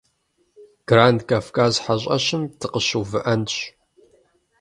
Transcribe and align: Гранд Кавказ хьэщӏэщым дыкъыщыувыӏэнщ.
Гранд 0.89 1.19
Кавказ 1.29 1.73
хьэщӏэщым 1.83 2.41
дыкъыщыувыӏэнщ. 2.59 3.53